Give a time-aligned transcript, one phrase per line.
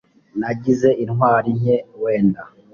[0.39, 2.41] nagize intwari nke wenda